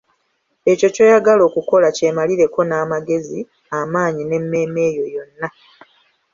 [0.71, 3.39] Ekyo ky'oyagala okukola kyemalireko n'amagezi,
[3.79, 5.47] amaanyi n'emmeeme yo yonna.